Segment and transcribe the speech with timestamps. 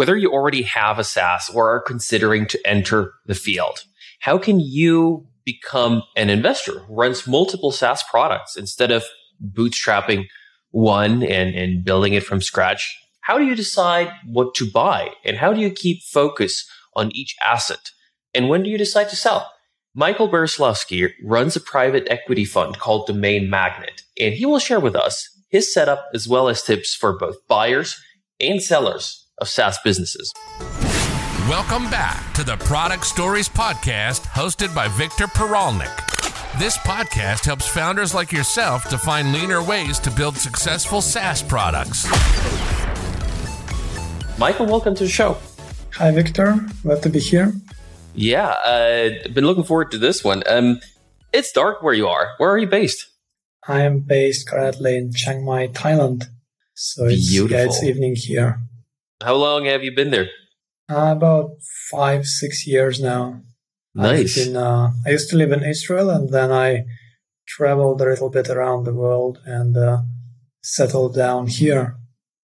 [0.00, 3.84] Whether you already have a SaaS or are considering to enter the field,
[4.20, 9.04] how can you become an investor who runs multiple SaaS products instead of
[9.52, 10.24] bootstrapping
[10.70, 12.98] one and, and building it from scratch?
[13.24, 15.10] How do you decide what to buy?
[15.22, 17.90] And how do you keep focus on each asset?
[18.32, 19.52] And when do you decide to sell?
[19.94, 24.96] Michael Bereslavsky runs a private equity fund called Domain Magnate, and he will share with
[24.96, 28.00] us his setup as well as tips for both buyers
[28.40, 30.32] and sellers of SaaS businesses.
[31.48, 36.06] Welcome back to the Product Stories Podcast, hosted by Victor Purolnik.
[36.58, 42.06] This podcast helps founders like yourself to find leaner ways to build successful SaaS products.
[44.38, 45.38] Michael, welcome to the show.
[45.94, 46.58] Hi, Victor.
[46.82, 47.52] Glad to be here.
[48.14, 50.42] Yeah, uh, been looking forward to this one.
[50.46, 50.80] Um,
[51.32, 52.34] it's dark where you are.
[52.38, 53.06] Where are you based?
[53.66, 56.24] I am based currently in Chiang Mai, Thailand.
[56.74, 57.56] So it's, Beautiful.
[57.58, 58.60] yeah, it's evening here.
[59.22, 60.28] How long have you been there?
[60.90, 61.50] Uh, about
[61.90, 63.42] five, six years now.
[63.94, 64.48] Nice.
[64.48, 66.84] Uh, I used to live in Israel and then I
[67.46, 69.98] traveled a little bit around the world and uh,
[70.62, 71.96] settled down here.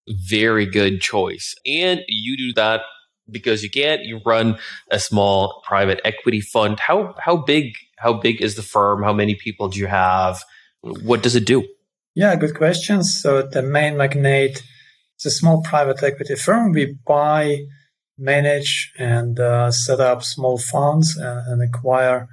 [0.08, 1.54] Very good choice.
[1.64, 2.82] And you do that
[3.30, 4.02] because you can't.
[4.02, 4.58] You run
[4.90, 6.78] a small private equity fund.
[6.78, 9.02] How how big how big is the firm?
[9.02, 10.44] How many people do you have?
[10.80, 11.66] What does it do?
[12.14, 13.20] Yeah, good questions.
[13.20, 14.62] So Domain Magnate
[15.18, 16.72] is a small private equity firm.
[16.72, 17.60] We buy,
[18.18, 22.28] manage, and uh, set up small funds and, and acquire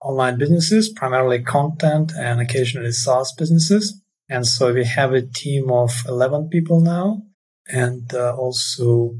[0.00, 4.00] online businesses, primarily content and occasionally SaaS businesses.
[4.28, 7.22] And so we have a team of 11 people now
[7.68, 9.14] and uh, also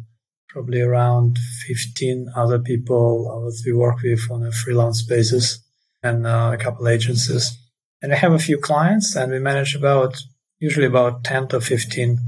[0.48, 5.62] probably around 15 other people uh, that we work with on a freelance basis
[6.02, 7.56] and uh, a couple agencies.
[8.02, 10.16] And we have a few clients and we manage about,
[10.58, 12.18] usually about 10 to 15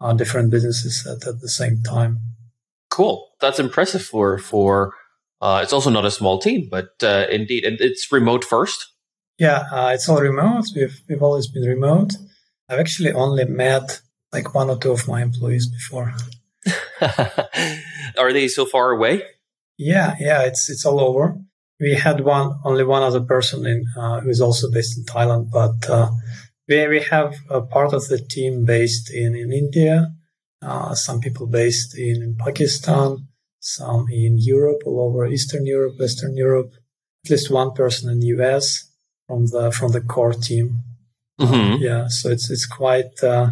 [0.00, 2.20] uh, different businesses at, at the same time.
[2.90, 3.28] Cool.
[3.40, 4.94] That's impressive for for.
[5.40, 8.92] Uh, it's also not a small team, but uh, indeed, and it's remote first.
[9.38, 10.64] Yeah, uh, it's all remote.
[10.74, 12.14] We've we've always been remote.
[12.68, 14.00] I've actually only met
[14.32, 16.12] like one or two of my employees before.
[18.18, 19.22] Are they so far away?
[19.78, 21.38] Yeah, yeah, it's it's all over.
[21.78, 25.50] We had one only one other person in uh, who is also based in Thailand,
[25.52, 26.10] but uh,
[26.68, 30.12] we we have a part of the team based in in India,
[30.62, 33.28] uh, some people based in, in Pakistan,
[33.60, 36.72] some in Europe, all over Eastern Europe, Western Europe.
[37.24, 38.90] At least one person in the US
[39.26, 40.78] from the from the core team.
[41.40, 41.82] Mm-hmm.
[41.82, 43.50] Yeah, so it's it's quite uh,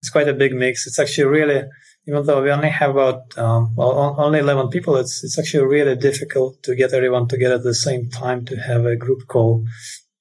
[0.00, 0.86] it's quite a big mix.
[0.86, 1.62] It's actually really
[2.06, 5.66] even though we only have about um, well on, only 11 people it's it's actually
[5.66, 9.64] really difficult to get everyone together at the same time to have a group call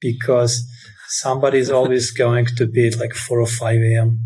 [0.02, 0.64] because
[1.10, 4.20] somebody is always going to be at like 4 or 5 a.m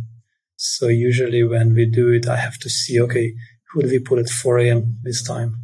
[0.56, 3.34] so usually when we do it i have to see okay
[3.72, 5.64] who do we put at 4 a.m this time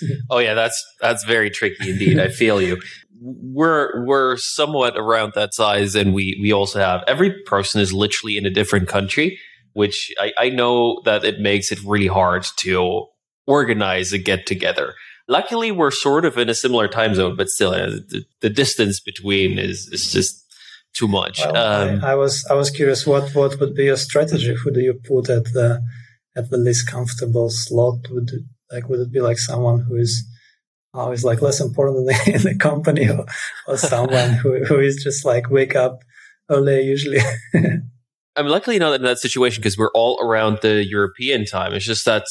[0.30, 2.18] Oh yeah, that's that's very tricky indeed.
[2.18, 2.80] I feel you.
[3.20, 8.36] We're we're somewhat around that size, and we we also have every person is literally
[8.36, 9.38] in a different country,
[9.72, 13.06] which I, I know that it makes it really hard to
[13.46, 14.94] organize a get together.
[15.28, 18.98] Luckily, we're sort of in a similar time zone, but still, uh, the, the distance
[18.98, 20.44] between is is just
[20.94, 21.40] too much.
[21.40, 24.54] Well, um, I, I was I was curious what what would be your strategy?
[24.54, 25.82] Who do you put at the
[26.36, 28.06] at the least comfortable slot?
[28.10, 30.24] Would it, like would it be like someone who is
[30.94, 33.26] always like less important in the, in the company, or,
[33.66, 35.98] or someone who who is just like wake up
[36.50, 37.20] early usually?
[38.36, 41.74] I'm luckily not in that situation because we're all around the European time.
[41.74, 42.22] It's just that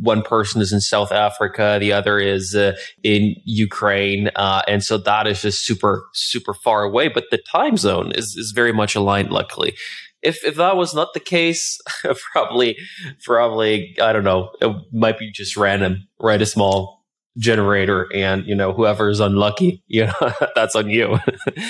[0.00, 4.98] one person is in South Africa, the other is uh, in Ukraine, uh, and so
[4.98, 7.08] that is just super super far away.
[7.08, 9.30] But the time zone is is very much aligned.
[9.30, 9.74] Luckily,
[10.22, 11.78] if if that was not the case,
[12.32, 12.76] probably
[13.24, 14.50] probably I don't know.
[14.60, 16.08] It might be just random.
[16.20, 17.04] Write a small
[17.36, 21.18] generator, and you know whoever is unlucky, you know that's on you.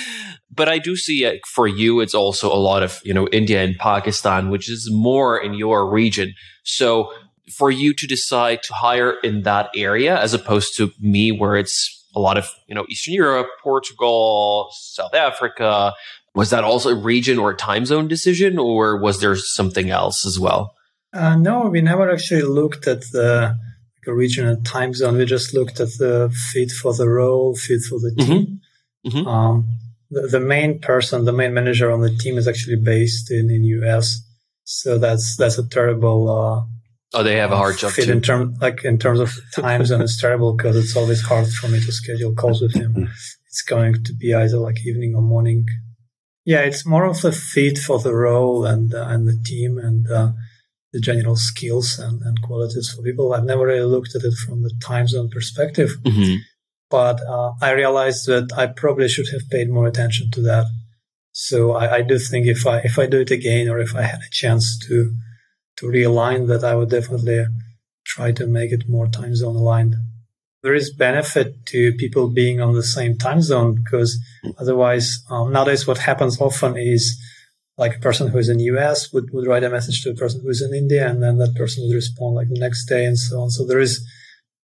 [0.51, 1.99] but I do see it for you.
[1.99, 5.89] It's also a lot of you know India and Pakistan, which is more in your
[5.89, 6.33] region.
[6.63, 7.11] So
[7.51, 11.99] for you to decide to hire in that area as opposed to me, where it's
[12.15, 15.93] a lot of you know Eastern Europe, Portugal, South Africa.
[16.35, 20.25] Was that also a region or a time zone decision, or was there something else
[20.25, 20.75] as well?
[21.11, 23.57] Uh, no, we never actually looked at the
[24.05, 25.17] like, region and time zone.
[25.17, 28.61] We just looked at the fit for the role, fit for the team.
[29.05, 29.17] Mm-hmm.
[29.17, 29.27] Mm-hmm.
[29.27, 29.67] Um,
[30.11, 33.63] the, the, main person, the main manager on the team, is actually based in in
[33.63, 34.21] US.
[34.63, 36.29] So that's that's a terrible.
[36.29, 36.78] Uh,
[37.13, 38.11] oh, they have a hard job fit too.
[38.11, 40.01] in term like in terms of time zone.
[40.01, 43.09] it's terrible because it's always hard for me to schedule calls with him.
[43.51, 45.65] It's going to be either like evening or morning.
[46.45, 50.09] Yeah, it's more of a fit for the role and uh, and the team and
[50.09, 50.33] uh,
[50.93, 53.33] the general skills and, and qualities for people.
[53.33, 56.35] I've never really looked at it from the time zone perspective, mm-hmm.
[56.91, 60.67] but uh, I realized that I probably should have paid more attention to that.
[61.31, 64.03] So I, I, do think if I if I do it again or if I
[64.03, 65.15] had a chance to
[65.79, 67.45] to realign that, I would definitely
[68.05, 69.95] try to make it more time zone aligned.
[70.61, 74.19] There is benefit to people being on the same time zone because
[74.57, 77.17] otherwise, um, nowadays what happens often is
[77.77, 80.41] like a person who is in US would, would write a message to a person
[80.41, 83.17] who is in India, and then that person would respond like the next day, and
[83.17, 83.49] so on.
[83.49, 84.05] So there is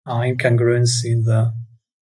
[0.06, 1.54] uh, incongruence in the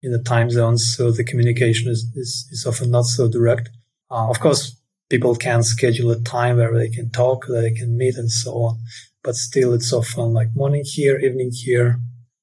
[0.03, 3.69] in the time zones, so the communication is is, is often not so direct.
[4.12, 4.75] Uh, of course,
[5.12, 8.52] people can schedule a time where they can talk, that they can meet, and so
[8.54, 8.80] on.
[9.24, 12.00] But still, it's often like morning here, evening here.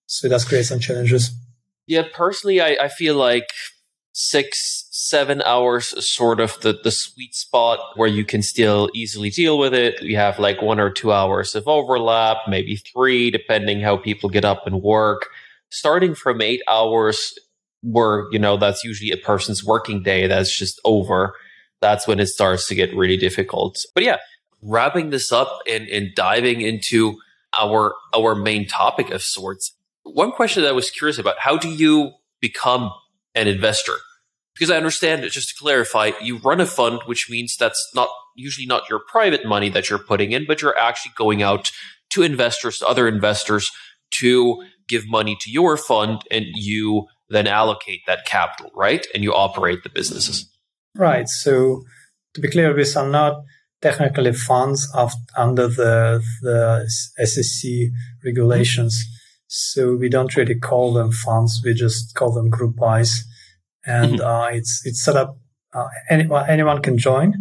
[0.06, 1.30] So it does create some challenges.
[1.86, 3.48] Yeah, personally, I, I feel like
[4.12, 9.30] six seven hours is sort of the, the sweet spot where you can still easily
[9.30, 10.02] deal with it.
[10.02, 14.44] You have like one or two hours of overlap, maybe three, depending how people get
[14.44, 15.30] up and work.
[15.70, 17.32] Starting from eight hours,
[17.82, 21.34] where, you know, that's usually a person's working day that's just over.
[21.80, 23.78] That's when it starts to get really difficult.
[23.94, 24.18] But yeah,
[24.62, 27.18] wrapping this up and, and diving into
[27.58, 29.74] our our main topic of sorts.
[30.02, 32.90] One question that I was curious about, how do you become
[33.34, 33.94] an investor?
[34.58, 35.30] because I understand it.
[35.30, 39.46] Just to clarify, you run a fund, which means that's not usually not your private
[39.46, 41.70] money that you're putting in, but you're actually going out
[42.10, 43.70] to investors, to other investors,
[44.10, 49.06] to give money to your fund, and you then allocate that capital, right?
[49.14, 50.48] And you operate the businesses.
[50.94, 51.28] Right.
[51.28, 51.84] So
[52.34, 53.42] to be clear, these are not
[53.80, 56.84] technically funds of, under the the
[57.24, 57.70] SEC
[58.24, 59.04] regulations.
[59.46, 61.62] So we don't really call them funds.
[61.64, 63.24] We just call them group buys
[63.88, 64.26] and mm-hmm.
[64.26, 65.38] uh, it's it's set up.
[65.72, 67.34] Uh, anyone anyone can join.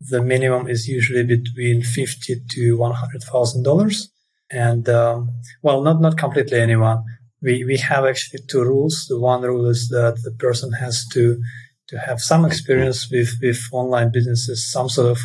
[0.00, 4.10] The minimum is usually between fifty to one hundred thousand dollars,
[4.50, 5.30] and um,
[5.62, 7.04] well, not not completely anyone.
[7.40, 9.06] We we have actually two rules.
[9.08, 11.40] The one rule is that the person has to
[11.88, 15.18] to have some experience with with online businesses, some sort of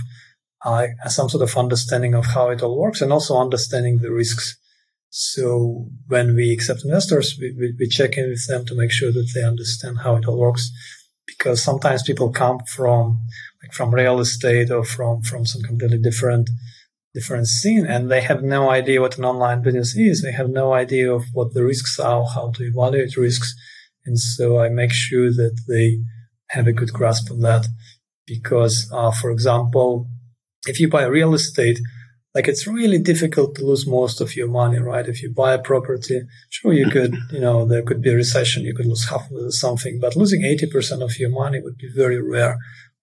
[0.65, 4.57] uh, some sort of understanding of how it all works, and also understanding the risks.
[5.09, 9.11] So when we accept investors, we, we, we, check in with them to make sure
[9.11, 10.69] that they understand how it all works.
[11.25, 13.21] Because sometimes people come from
[13.63, 16.49] like from real estate or from from some completely different
[17.13, 20.21] different scene, and they have no idea what an online business is.
[20.21, 23.55] They have no idea of what the risks are, how to evaluate risks,
[24.05, 25.99] and so I make sure that they
[26.49, 27.67] have a good grasp of that.
[28.25, 30.07] Because, uh, for example,
[30.67, 31.79] if you buy real estate,
[32.35, 35.07] like it's really difficult to lose most of your money, right?
[35.07, 38.63] If you buy a property, sure, you could, you know, there could be a recession,
[38.63, 41.77] you could lose half of it or something, but losing 80% of your money would
[41.77, 42.57] be very rare.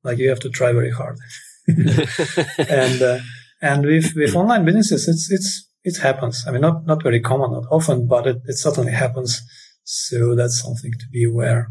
[0.04, 1.18] Like you have to try very hard.
[1.66, 3.18] and, uh,
[3.60, 6.44] and with, with online businesses, it's, it's, it happens.
[6.46, 9.42] I mean, not, not very common, not often, but it, it certainly happens.
[9.82, 11.68] So that's something to be aware.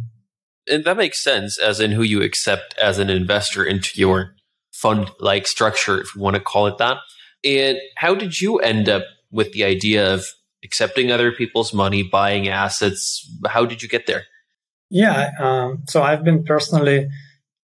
[0.68, 4.36] And that makes sense, as in who you accept as an investor into your
[4.72, 6.98] fund like structure, if you want to call it that.
[7.44, 10.26] And how did you end up with the idea of
[10.64, 13.30] accepting other people's money, buying assets?
[13.48, 14.24] How did you get there?
[14.90, 17.08] Yeah, um, so I've been personally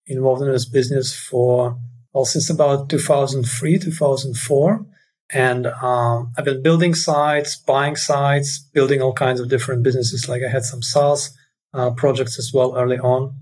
[0.08, 1.78] involved in this business for
[2.14, 4.86] well since about 2003, 2004,
[5.34, 10.28] and um, I've been building sites, buying sites, building all kinds of different businesses.
[10.28, 11.32] Like I had some SaaS
[11.74, 13.36] uh, projects as well early on,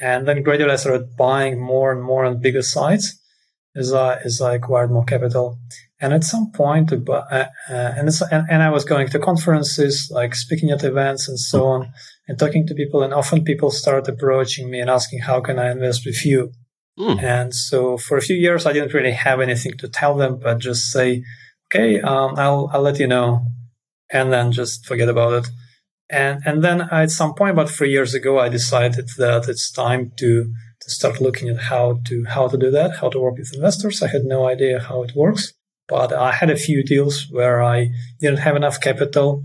[0.00, 3.18] and then gradually I started buying more and more and bigger sites
[3.74, 5.58] as I as I acquired more capital.
[6.00, 10.34] And at some point, uh, uh, and, and, and I was going to conferences, like
[10.34, 11.92] speaking at events and so on,
[12.26, 13.04] and talking to people.
[13.04, 16.52] And often people start approaching me and asking, "How can I invest with you?"
[16.98, 17.22] Mm.
[17.22, 20.58] And so for a few years, I didn't really have anything to tell them, but
[20.58, 21.22] just say,
[21.68, 23.46] "Okay, um, I'll I'll let you know,"
[24.10, 25.50] and then just forget about it.
[26.10, 30.12] And and then at some point, about three years ago, I decided that it's time
[30.18, 33.54] to to start looking at how to how to do that, how to work with
[33.54, 34.02] investors.
[34.02, 35.52] I had no idea how it works,
[35.88, 37.88] but I had a few deals where I
[38.20, 39.42] didn't have enough capital,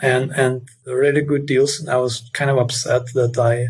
[0.00, 3.68] and and really good deals, and I was kind of upset that I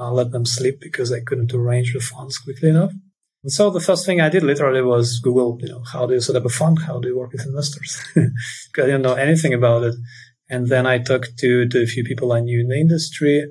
[0.00, 2.92] uh, let them slip because I couldn't arrange the funds quickly enough.
[3.42, 6.20] And so the first thing I did literally was Google, you know, how do you
[6.20, 6.80] set up a fund?
[6.80, 8.02] How do you work with investors?
[8.14, 9.94] because I didn't know anything about it.
[10.50, 13.46] And then I talked to, to a few people I knew in the industry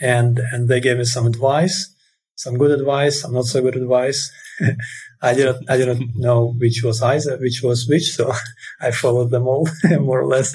[0.00, 1.94] and, and they gave me some advice
[2.38, 4.30] some good advice, some not so good advice.
[5.22, 8.14] I didn't, I didn't know which was either, which was which.
[8.14, 8.32] So
[8.80, 9.68] I followed them all
[10.00, 10.54] more or less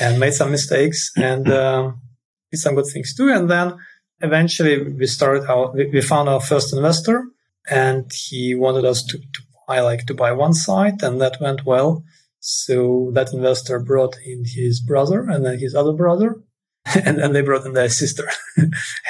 [0.00, 2.02] and made some mistakes and, um,
[2.50, 3.30] did some good things too.
[3.30, 3.76] And then
[4.20, 7.24] eventually we started our, we found our first investor
[7.70, 11.64] and he wanted us to, to buy, like to buy one site and that went
[11.64, 12.02] well.
[12.46, 16.42] So that investor brought in his brother and then his other brother.
[17.06, 18.28] And then they brought in their sister,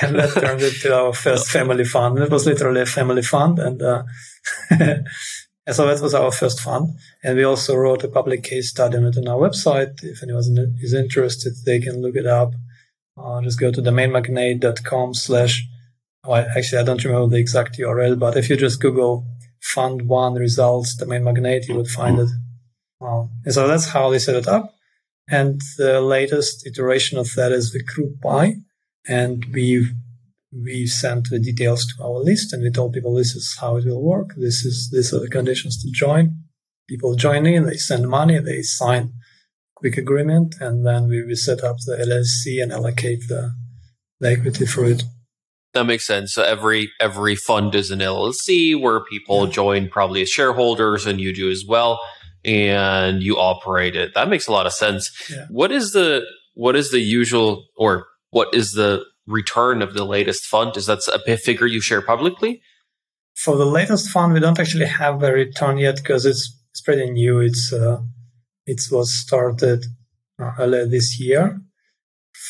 [0.00, 2.17] and that turned into our first family fund.
[2.17, 4.05] And it was literally a family fund, and uh,
[5.67, 6.91] And so that was our first fund.
[7.23, 10.05] And we also wrote a public case study on it on our website.
[10.05, 12.53] If anyone is interested, they can look it up.
[13.17, 15.67] Uh, just go to domainmagnate.com slash,
[16.26, 19.26] well, actually, I don't remember the exact URL, but if you just Google
[19.61, 22.29] fund one results domain magnate, you would find it.
[23.45, 24.75] And so that's how they set it up.
[25.29, 28.57] And the latest iteration of that is the group buy.
[29.07, 29.89] And we
[30.53, 33.85] we sent the details to our list and we told people this is how it
[33.87, 34.35] will work.
[34.37, 36.37] This is these are the conditions to join.
[36.89, 39.13] People join in, they send money, they sign
[39.75, 43.53] quick agreement, and then we, we set up the LLC and allocate the,
[44.21, 45.03] the equity for it.
[45.73, 46.35] That makes sense.
[46.35, 49.53] So every every fund is an LLC where people yeah.
[49.53, 51.99] join probably as shareholders and you do as well
[52.45, 54.15] and you operate it.
[54.15, 55.11] That makes a lot of sense.
[55.31, 55.47] Yeah.
[55.51, 56.25] What is the
[56.55, 60.77] what is the usual or what is the return of the latest fund?
[60.77, 62.63] Is that a figure you share publicly?
[63.35, 67.11] For the latest fund, we don't actually have a return yet because it's it's pretty
[67.11, 67.41] new.
[67.41, 68.01] It's uh,
[68.67, 69.85] it was started
[70.41, 71.61] uh, earlier this year.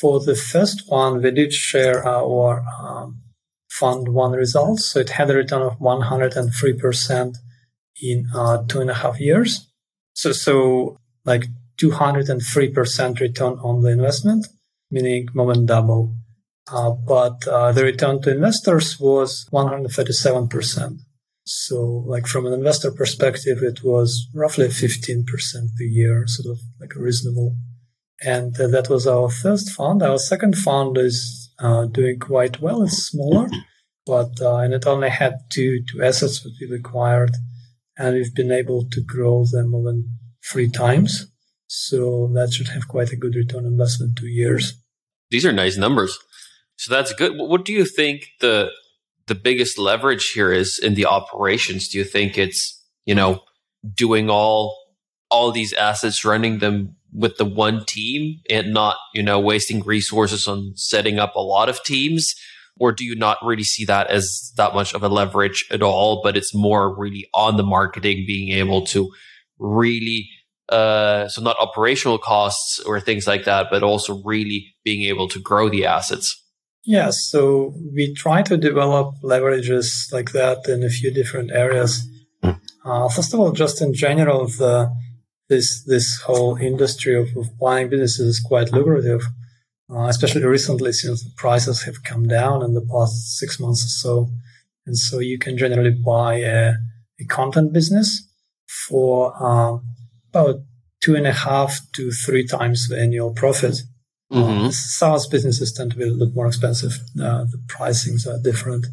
[0.00, 3.20] For the first one, we did share our um,
[3.70, 4.90] fund one results.
[4.90, 7.34] So it had a return of 103%
[8.02, 9.70] in uh, two and a half years.
[10.14, 11.44] So, so like
[11.80, 14.46] 203% return on the investment,
[14.90, 16.14] meaning more than double
[16.72, 20.98] uh, but uh, the return to investors was 137%.
[21.46, 26.94] So, like from an investor perspective, it was roughly 15% per year, sort of like
[26.96, 27.56] reasonable.
[28.22, 30.02] And uh, that was our first fund.
[30.02, 32.82] Our second fund is uh, doing quite well.
[32.82, 33.50] It's smaller,
[34.06, 37.32] but uh, and it only had two two assets that we've acquired,
[37.96, 41.26] and we've been able to grow them more than three times.
[41.66, 44.80] So that should have quite a good return in less than two years.
[45.30, 46.16] These are nice numbers.
[46.76, 47.32] So that's good.
[47.36, 48.70] What do you think the
[49.26, 51.88] the biggest leverage here is in the operations?
[51.88, 53.42] Do you think it's you know
[53.94, 54.76] doing all
[55.30, 60.46] all these assets, running them with the one team, and not you know wasting resources
[60.46, 62.34] on setting up a lot of teams?
[62.78, 66.20] Or do you not really see that as that much of a leverage at all?
[66.22, 69.10] But it's more really on the marketing, being able to
[69.58, 70.28] really
[70.68, 75.38] uh, so not operational costs or things like that, but also really being able to
[75.38, 76.40] grow the assets.
[76.84, 82.02] Yes, so we try to develop leverages like that in a few different areas.
[82.42, 82.50] Hmm.
[82.84, 84.90] Uh, first of all, just in general, the
[85.48, 89.22] this this whole industry of, of buying businesses is quite lucrative,
[89.90, 93.88] uh, especially recently since the prices have come down in the past six months or
[93.88, 94.30] so.
[94.86, 96.74] And so you can generally buy a,
[97.20, 98.28] a content business
[98.88, 99.82] for um,
[100.30, 100.56] about
[101.00, 103.82] two and a half to three times the annual profit.
[104.32, 104.70] Mm-hmm.
[104.70, 106.92] SaaS businesses tend to be a little bit more expensive.
[107.20, 108.86] Uh, the pricings are different.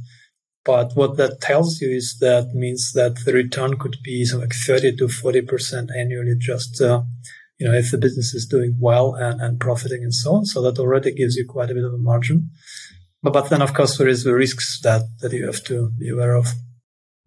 [0.64, 4.56] But what that tells you is that means that the return could be something like
[4.56, 7.02] 30 to 40% annually just, uh,
[7.62, 10.46] you know, if the business is doing well and, and profiting and so on.
[10.46, 12.50] So that already gives you quite a bit of a margin.
[13.22, 16.10] But, but then, of course, there is the risks that, that you have to be
[16.10, 16.48] aware of.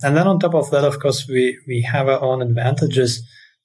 [0.02, 3.22] And then on top of that, of course, we, we have our own advantages.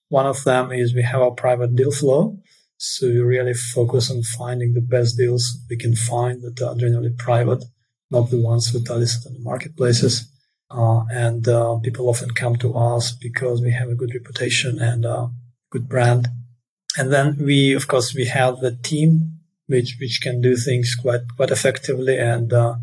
[0.09, 2.37] One of them is we have our private deal flow.
[2.77, 7.15] So we really focus on finding the best deals we can find that are generally
[7.17, 7.65] private,
[8.11, 10.31] not the ones that are listed on the marketplaces.
[10.69, 15.03] Uh, and uh, people often come to us because we have a good reputation and
[15.03, 15.31] a
[15.71, 16.27] good brand.
[16.97, 21.21] And then we, of course, we have the team which which can do things quite
[21.35, 22.75] quite effectively and uh,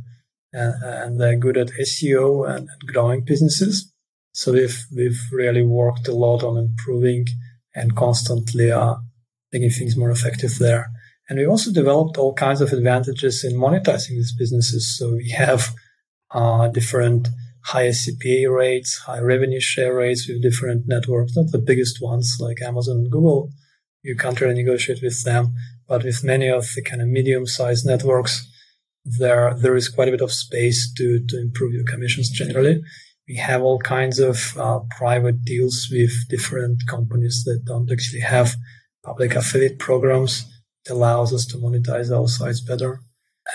[0.52, 3.92] and, and, they're good at SEO and, and growing businesses.
[4.32, 7.26] So we've we've really worked a lot on improving
[7.74, 8.94] and constantly uh,
[9.52, 10.90] making things more effective there.
[11.28, 14.96] And we also developed all kinds of advantages in monetizing these businesses.
[14.96, 15.74] So we have
[16.30, 17.28] uh, different
[17.64, 22.62] high CPA rates, high revenue share rates with different networks, not the biggest ones like
[22.62, 23.50] Amazon and Google.
[24.06, 25.54] You can't really negotiate with them,
[25.88, 28.34] but with many of the kind of medium-sized networks,
[29.18, 32.76] there there is quite a bit of space to to improve your commissions generally.
[33.28, 38.54] We have all kinds of uh, private deals with different companies that don't actually have
[39.04, 40.44] public affiliate programs.
[40.84, 43.00] It allows us to monetize our sites better.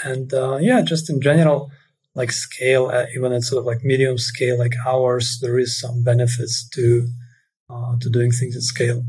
[0.03, 1.71] And uh, yeah, just in general,
[2.15, 6.03] like scale, uh, even at sort of like medium scale like ours, there is some
[6.03, 7.07] benefits to
[7.69, 9.03] uh, to doing things at scale.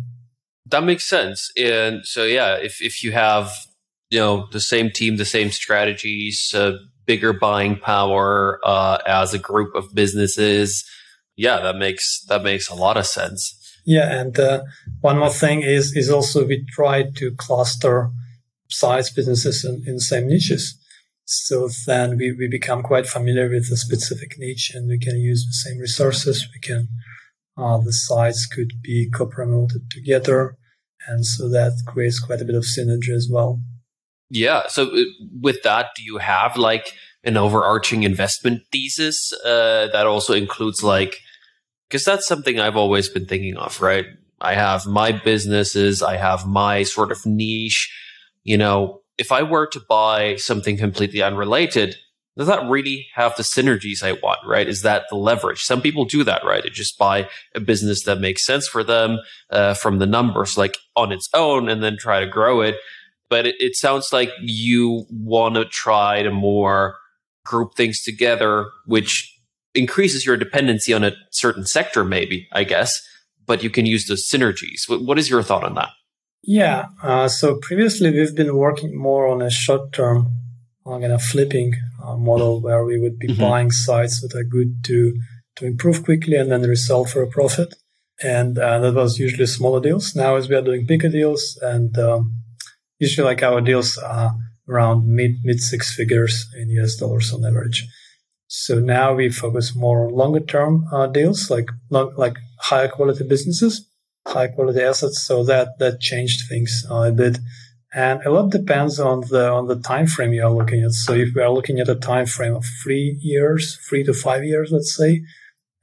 [0.73, 1.51] That makes sense.
[1.57, 3.53] And so yeah, if if you have
[4.11, 6.73] you know the same team, the same strategies, uh,
[7.07, 10.85] bigger buying power uh, as a group of businesses,
[11.37, 13.59] yeah, that makes that makes a lot of sense.
[13.85, 14.63] Yeah, and uh,
[15.01, 18.11] one more thing is is also we try to cluster
[18.69, 20.79] size businesses in, in the same niches.
[21.25, 25.47] So then we, we become quite familiar with the specific niche and we can use
[25.47, 26.49] the same resources.
[26.53, 26.89] We can,
[27.57, 30.57] uh, the sites could be co-promoted together.
[31.09, 33.61] And so that creates quite a bit of synergy as well.
[34.31, 34.63] Yeah.
[34.69, 35.03] So uh,
[35.41, 36.95] with that, do you have like
[37.25, 41.17] an overarching investment thesis uh, that also includes like,
[41.89, 44.07] because that's something I've always been thinking of, right?
[44.41, 47.93] I have my businesses, I have my sort of niche.
[48.43, 51.97] You know, if I were to buy something completely unrelated,
[52.37, 54.67] does that really have the synergies I want, right?
[54.67, 55.63] Is that the leverage?
[55.63, 56.63] Some people do that, right?
[56.63, 59.19] They just buy a business that makes sense for them
[59.51, 62.77] uh, from the numbers, like on its own, and then try to grow it.
[63.29, 66.97] But it, it sounds like you want to try to more
[67.45, 69.29] group things together, which
[69.75, 73.07] increases your dependency on a certain sector, maybe, I guess,
[73.47, 74.89] but you can use those synergies.
[74.89, 75.91] what, is your thought on that?
[76.43, 76.87] Yeah.
[77.03, 80.35] Uh, so previously we've been working more on a short term
[80.85, 81.75] kind of flipping
[82.05, 83.41] uh, model where we would be mm-hmm.
[83.41, 85.15] buying sites that are good to,
[85.57, 87.75] to improve quickly and then resell for a profit.
[88.23, 90.15] And uh, that was usually smaller deals.
[90.15, 92.43] Now as we are doing bigger deals and um,
[92.99, 94.35] usually like our deals are
[94.69, 97.87] around mid mid six figures in US dollars on average.
[98.47, 103.89] So now we focus more on longer term uh, deals, like like higher quality businesses,
[104.27, 105.23] high quality assets.
[105.23, 107.39] So that that changed things uh, a bit,
[107.95, 110.93] and a lot depends on the on the time frame you are looking at.
[110.93, 114.45] So if we are looking at a time frame of three years, three to five
[114.45, 115.23] years, let's say,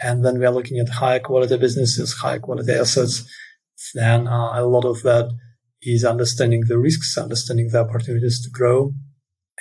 [0.01, 3.29] and then we are looking at high quality businesses, high quality assets,
[3.93, 5.31] then uh, a lot of that
[5.81, 8.93] is understanding the risks, understanding the opportunities to grow.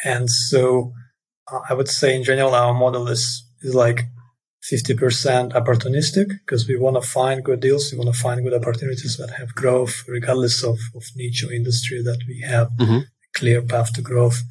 [0.05, 0.93] And so
[1.53, 4.05] uh, I would say in general, our model is, is like
[4.63, 7.93] 50% opportunistic because we want to find good deals.
[7.93, 12.03] We want to find good opportunities that have growth regardless of, of niche or industry
[12.03, 12.99] that we have mm-hmm.
[12.99, 14.43] a clear path to growth.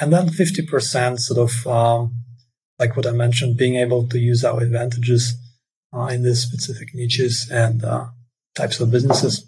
[0.00, 2.14] And then 50% sort of, um,
[2.78, 5.34] like what I mentioned, being able to use our advantages
[5.94, 8.06] uh, in these specific niches and uh,
[8.54, 9.46] types of businesses.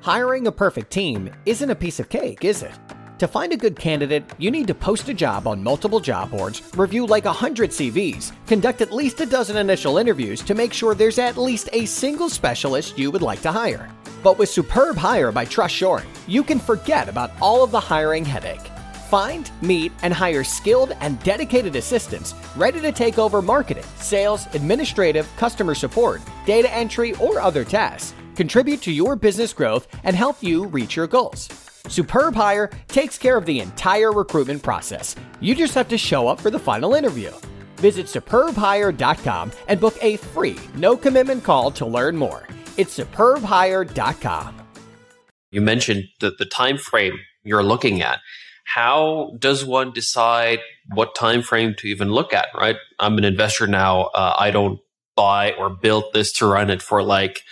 [0.00, 2.72] Hiring a perfect team isn't a piece of cake, is it?
[3.22, 6.60] To find a good candidate, you need to post a job on multiple job boards,
[6.74, 11.20] review like 100 CVs, conduct at least a dozen initial interviews to make sure there's
[11.20, 13.88] at least a single specialist you would like to hire.
[14.24, 18.68] But with Superb Hire by Trustshoring, you can forget about all of the hiring headache.
[19.08, 25.28] Find, meet, and hire skilled and dedicated assistants ready to take over marketing, sales, administrative,
[25.36, 30.66] customer support, data entry, or other tasks contribute to your business growth, and help you
[30.66, 31.71] reach your goals.
[31.88, 35.16] Superb Hire takes care of the entire recruitment process.
[35.40, 37.32] You just have to show up for the final interview.
[37.76, 42.46] Visit superbhire.com and book a free, no commitment call to learn more.
[42.76, 44.62] It's superbhire.com.
[45.50, 48.20] You mentioned the, the time frame you're looking at.
[48.64, 50.60] How does one decide
[50.94, 52.76] what time frame to even look at, right?
[52.98, 54.04] I'm an investor now.
[54.14, 54.78] Uh, I don't
[55.16, 57.42] buy or build this to run it for like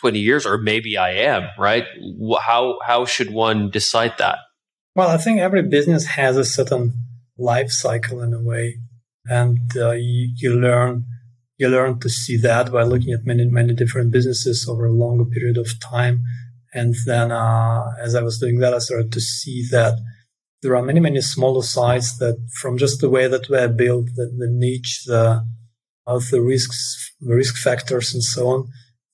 [0.00, 1.84] 20 years or maybe I am, right?
[2.42, 4.38] How how should one decide that?
[4.96, 6.94] Well, I think every business has a certain
[7.38, 8.78] life cycle in a way
[9.26, 11.04] and uh, you, you learn
[11.56, 15.24] you learn to see that by looking at many many different businesses over a longer
[15.24, 16.22] period of time
[16.72, 19.98] and then uh, as i was doing that i started to see that
[20.62, 24.26] there are many many smaller sites that from just the way that we're built the,
[24.38, 25.44] the niche the
[26.06, 28.68] of the risks the risk factors and so on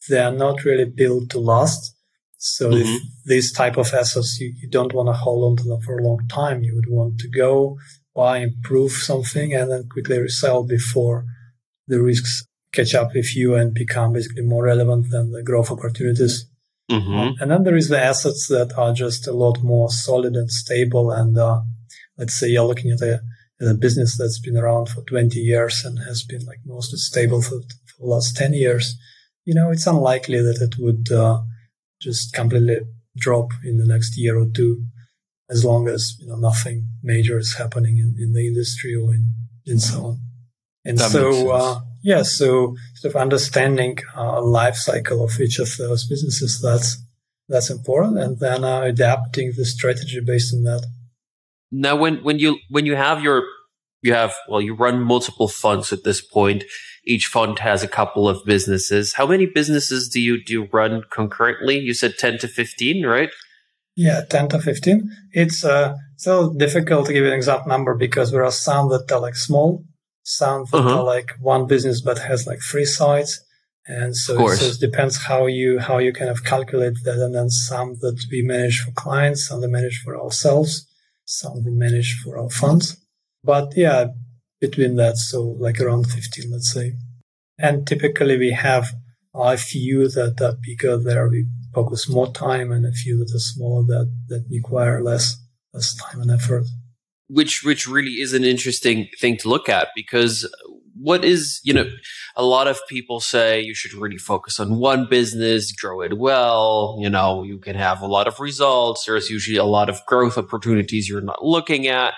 [0.08, 1.94] they are not really built to last.
[2.38, 2.82] So mm-hmm.
[2.82, 5.98] if these type of assets, you, you don't want to hold on to them for
[5.98, 6.62] a long time.
[6.62, 7.78] You would want to go
[8.14, 11.24] buy, improve something and then quickly resell before
[11.86, 16.46] the risks catch up with you and become basically more relevant than the growth opportunities.
[16.90, 17.42] Mm-hmm.
[17.42, 21.10] And then there is the assets that are just a lot more solid and stable.
[21.10, 21.62] And uh,
[22.16, 23.20] let's say you're looking at a,
[23.60, 27.42] at a, business that's been around for 20 years and has been like mostly stable
[27.42, 28.96] for, for the last 10 years
[29.46, 31.40] you know, it's unlikely that it would uh,
[32.02, 32.80] just completely
[33.16, 34.84] drop in the next year or two,
[35.48, 39.32] as long as you know nothing major is happening in, in the industry or in,
[39.64, 40.20] in so on.
[40.84, 45.58] And that so, uh, yeah, so sort of understanding uh, a life cycle of each
[45.58, 46.98] of those businesses that's
[47.48, 50.84] that's important, and then uh, adapting the strategy based on that.
[51.70, 53.44] Now, when when you when you have your
[54.02, 56.64] you have well, you run multiple funds at this point
[57.06, 59.14] each fund has a couple of businesses.
[59.14, 61.78] How many businesses do you do run concurrently?
[61.78, 63.30] You said 10 to 15, right?
[63.94, 65.10] Yeah, 10 to 15.
[65.32, 69.20] It's uh, so difficult to give an exact number because there are some that are
[69.20, 69.84] like small,
[70.22, 70.98] some that uh-huh.
[70.98, 73.40] are like one business but has like three sites,
[73.86, 77.18] And so, so it depends how you how you kind of calculate that.
[77.24, 80.84] And then some that we manage for clients, some we manage for ourselves,
[81.24, 82.96] some we manage for our funds.
[83.44, 84.06] But yeah,
[84.60, 86.94] between that, so like around 15, let's say.
[87.58, 88.92] And typically we have
[89.34, 93.38] a few that are bigger there we focus more time and a few that are
[93.38, 95.36] smaller that, that require less
[95.74, 96.64] less time and effort.
[97.28, 100.48] Which which really is an interesting thing to look at because
[100.98, 101.84] what is you know
[102.36, 106.96] a lot of people say you should really focus on one business grow it well
[107.00, 110.38] you know you can have a lot of results there's usually a lot of growth
[110.38, 112.14] opportunities you're not looking at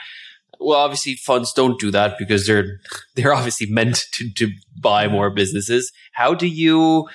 [0.61, 2.81] well obviously funds don't do that because they're
[3.15, 5.93] they're obviously meant to, to buy more businesses.
[6.13, 7.09] How do you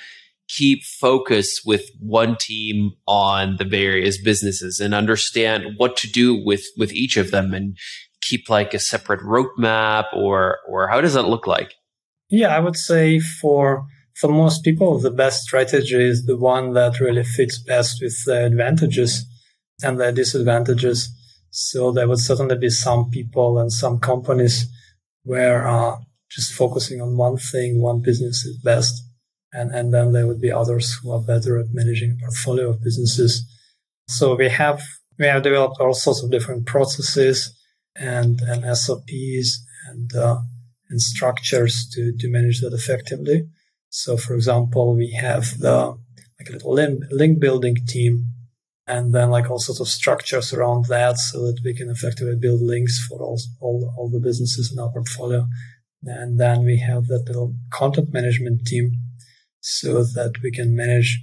[0.48, 6.64] keep focus with one team on the various businesses and understand what to do with
[6.76, 7.76] with each of them and
[8.20, 11.74] keep like a separate roadmap or or how does that look like?
[12.28, 17.00] Yeah i would say for for most people the best strategy is the one that
[17.00, 19.24] really fits best with the advantages
[19.82, 21.08] and the disadvantages
[21.56, 24.66] so there would certainly be some people and some companies
[25.22, 25.96] where uh,
[26.28, 29.00] just focusing on one thing one business is best
[29.52, 32.82] and, and then there would be others who are better at managing a portfolio of
[32.82, 33.44] businesses.
[34.08, 34.82] So we have
[35.16, 37.56] we have developed all sorts of different processes
[37.94, 40.38] and and SOPs and uh,
[40.90, 43.44] and structures to to manage that effectively.
[43.90, 45.96] So, for example, we have the
[46.38, 48.26] like a little link, link building team,
[48.86, 52.60] and then like all sorts of structures around that, so that we can effectively build
[52.60, 55.46] links for all all, all the businesses in our portfolio.
[56.06, 58.92] And then we have that little content management team
[59.60, 61.22] so that we can manage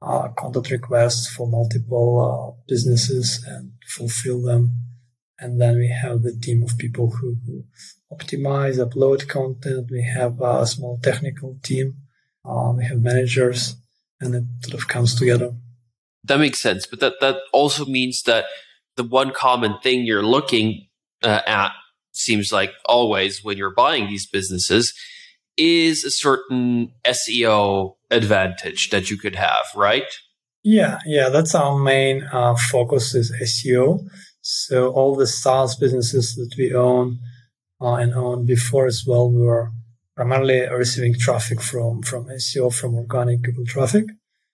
[0.00, 4.70] uh, content requests for multiple uh, businesses and fulfill them.
[5.40, 7.64] And then we have the team of people who, who
[8.12, 9.88] optimize, upload content.
[9.90, 11.96] We have a small technical team.
[12.44, 13.74] Uh, we have managers,
[14.20, 15.52] and it sort of comes together.
[16.30, 18.44] That makes sense, but that that also means that
[18.96, 20.86] the one common thing you're looking
[21.24, 21.72] uh, at
[22.12, 24.94] seems like always when you're buying these businesses
[25.56, 30.04] is a certain SEO advantage that you could have, right?
[30.62, 34.06] Yeah, yeah, that's our main uh, focus is SEO.
[34.40, 37.18] So all the SaaS businesses that we own
[37.80, 39.72] uh, and owned before as well, we were
[40.14, 44.04] primarily receiving traffic from from SEO, from organic Google traffic,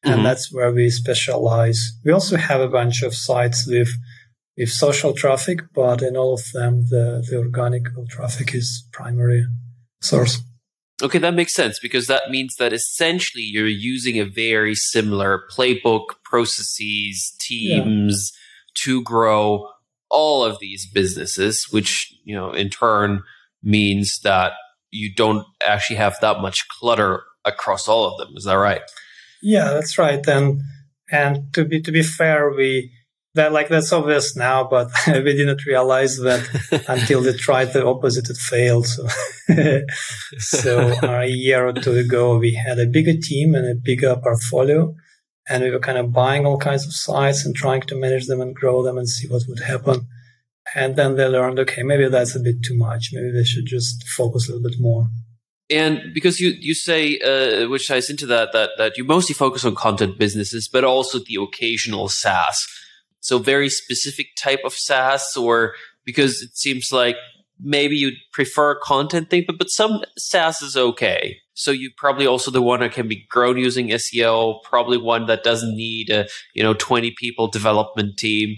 [0.05, 0.13] mm-hmm.
[0.13, 1.93] and that's where we specialize.
[2.05, 3.91] We also have a bunch of sites with
[4.57, 9.45] with social traffic, but in all of them, the the organic traffic is primary
[10.01, 10.43] source.
[11.03, 16.07] Okay, that makes sense because that means that essentially you're using a very similar playbook,
[16.25, 18.83] processes, teams yeah.
[18.83, 19.69] to grow
[20.11, 23.23] all of these businesses, which, you know, in turn
[23.63, 24.53] means that
[24.91, 28.35] you don't actually have that much clutter across all of them.
[28.37, 28.83] Is that right?
[29.47, 30.27] Yeah, that's right.
[30.27, 30.61] And
[31.09, 32.91] and to be to be fair, we
[33.35, 36.43] that like that's obvious now, but we didn't realize that
[36.89, 38.89] until they tried the opposite, it failed.
[38.89, 39.07] So,
[40.39, 44.17] so uh, a year or two ago, we had a bigger team and a bigger
[44.17, 44.93] portfolio,
[45.49, 48.41] and we were kind of buying all kinds of sites and trying to manage them
[48.41, 50.09] and grow them and see what would happen.
[50.75, 53.11] And then they learned, okay, maybe that's a bit too much.
[53.13, 55.07] Maybe they should just focus a little bit more.
[55.69, 59.65] And because you you say, uh, which ties into that, that that you mostly focus
[59.65, 62.67] on content businesses, but also the occasional SaaS
[63.27, 65.75] so very specific type of SaaS or
[66.05, 67.17] because it seems like
[67.59, 71.39] maybe you'd prefer content thing, but, but some SaaS is okay.
[71.55, 75.43] So you probably also the one that can be grown using SEO, probably one that
[75.43, 78.55] doesn't need a, you know, 20 people development team.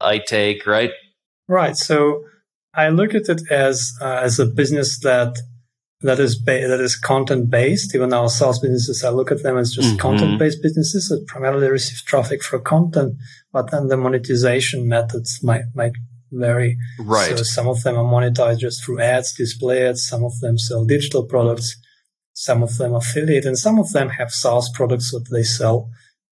[0.00, 0.92] I take, right?
[1.46, 1.76] Right.
[1.76, 2.24] So
[2.72, 5.36] I look at it as, uh, as a business that
[6.02, 7.94] that is ba- that is content based.
[7.94, 9.98] Even our SaaS businesses, I look at them as just mm-hmm.
[9.98, 13.14] content based businesses that primarily receive traffic for content,
[13.52, 15.92] but then the monetization methods might might
[16.32, 16.76] vary.
[16.98, 17.36] Right.
[17.36, 20.06] So some of them are monetized just through ads, display ads.
[20.06, 21.76] Some of them sell digital products.
[22.34, 25.88] Some of them affiliate, and some of them have SaaS products that they sell.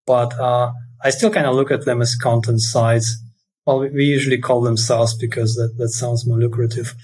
[0.07, 0.73] But uh,
[1.03, 3.17] I still kind of look at them as content sites.
[3.65, 6.95] Well, we usually call them SaaS because that, that sounds more lucrative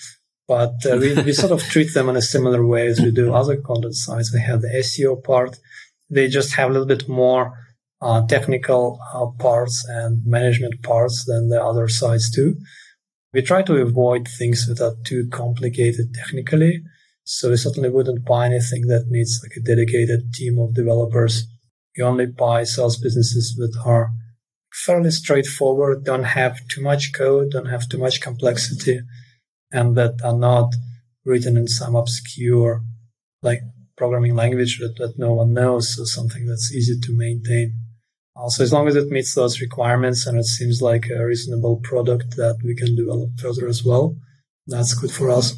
[0.51, 3.33] but uh, we, we sort of treat them in a similar way as we do
[3.33, 4.35] other content sites.
[4.35, 5.57] We have the SEO part.
[6.11, 7.57] They just have a little bit more
[8.03, 12.57] uh, technical uh, parts and management parts than the other sites do.
[13.33, 16.83] We try to avoid things that are too complicated technically.
[17.23, 21.47] So we certainly wouldn't buy anything that needs like a dedicated team of developers.
[21.97, 24.11] We only buy SaaS businesses that are
[24.85, 28.99] fairly straightforward, don't have too much code, don't have too much complexity
[29.73, 30.75] and that are not
[31.25, 32.83] written in some obscure,
[33.43, 33.61] like
[33.97, 37.75] programming language that, that no one knows, so something that's easy to maintain.
[38.35, 42.37] Also, as long as it meets those requirements and it seems like a reasonable product
[42.37, 44.17] that we can develop further as well,
[44.67, 45.57] that's good for us.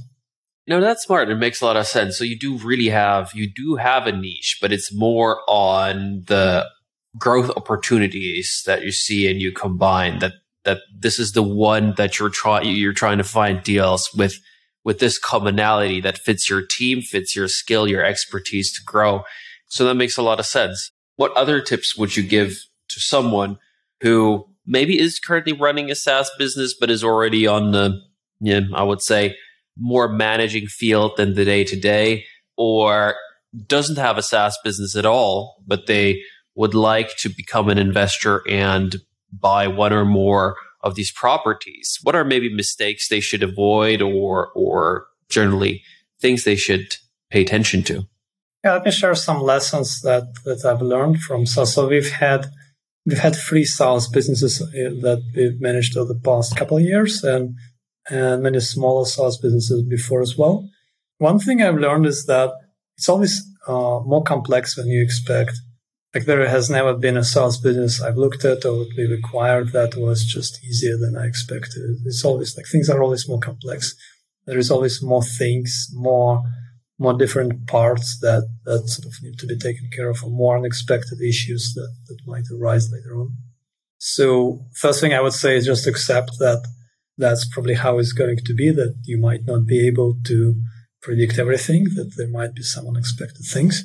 [0.67, 1.29] No, that's smart.
[1.29, 2.17] It makes a lot of sense.
[2.17, 6.67] So you do really have you do have a niche, but it's more on the
[7.19, 10.33] growth opportunities that you see and you combine that
[10.65, 14.39] that this is the one that you're trying you're trying to find deals with
[14.85, 19.23] with this commonality that fits your team, fits your skill, your expertise to grow.
[19.69, 20.91] So that makes a lot of sense.
[21.17, 22.57] What other tips would you give
[22.89, 23.59] to someone
[24.01, 28.01] who maybe is currently running a SaaS business, but is already on the,
[28.41, 29.37] you know, I would say,
[29.79, 32.25] more managing field than the day to day,
[32.57, 33.15] or
[33.67, 36.23] doesn't have a SaaS business at all, but they
[36.55, 38.97] would like to become an investor and
[39.33, 41.99] buy one or more of these properties?
[42.03, 45.83] What are maybe mistakes they should avoid or or generally
[46.21, 46.97] things they should
[47.31, 48.07] pay attention to?
[48.65, 51.75] Yeah, let me share some lessons that, that I've learned from SaaS.
[51.75, 52.47] So we've had
[53.05, 54.67] we've had three SaaS businesses uh,
[55.01, 57.57] that we've managed over the past couple of years and
[58.11, 60.69] and many smaller SaaS businesses before as well.
[61.19, 62.53] One thing I've learned is that
[62.97, 65.53] it's always uh, more complex than you expect.
[66.15, 69.97] Like there has never been a SaaS business I've looked at or we required that
[69.97, 71.83] was just easier than I expected.
[72.05, 73.95] It's always like things are always more complex.
[74.47, 76.43] There is always more things, more
[76.99, 80.57] more different parts that, that sort of need to be taken care of or more
[80.57, 83.35] unexpected issues that, that might arise later on.
[83.99, 86.65] So first thing I would say is just accept that
[87.19, 90.63] that's probably how it's going to be, that you might not be able to
[91.01, 93.85] predict everything, that there might be some unexpected things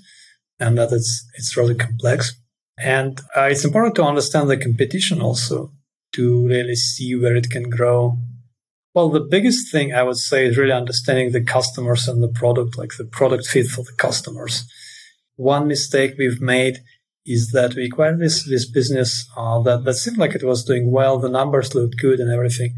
[0.59, 2.33] and that it's it's really complex.
[2.79, 5.71] And uh, it's important to understand the competition also
[6.13, 8.17] to really see where it can grow.
[8.93, 12.77] Well, the biggest thing I would say is really understanding the customers and the product,
[12.77, 14.63] like the product fit for the customers.
[15.35, 16.79] One mistake we've made
[17.25, 20.91] is that we acquired this this business uh, that that seemed like it was doing
[20.91, 21.19] well.
[21.19, 22.73] The numbers looked good and everything,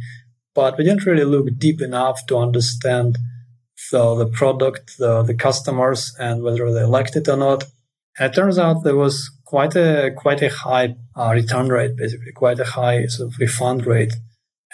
[0.56, 3.18] but we didn't really look deep enough to understand
[3.92, 7.64] the, the product, the, the customers, and whether they liked it or not.
[8.18, 12.32] And it turns out there was quite a quite a high uh, return rate, basically
[12.34, 14.14] quite a high sort of refund rate,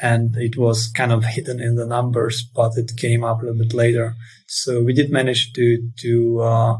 [0.01, 3.60] and it was kind of hidden in the numbers, but it came up a little
[3.60, 4.15] bit later.
[4.47, 6.78] So we did manage to to uh,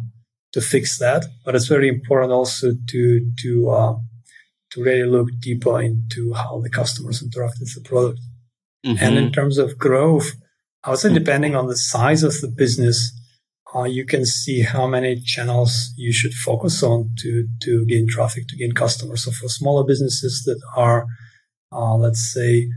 [0.54, 3.96] to fix that, but it's very important also to to uh,
[4.72, 8.20] to really look deeper into how the customers interact with the product.
[8.86, 9.04] Mm-hmm.
[9.04, 10.32] And in terms of growth,
[10.86, 13.12] I would say depending on the size of the business,
[13.76, 18.48] uh, you can see how many channels you should focus on to, to gain traffic,
[18.50, 19.26] to gain customers.
[19.26, 21.08] So for smaller businesses that are,
[21.72, 22.70] uh, let's say,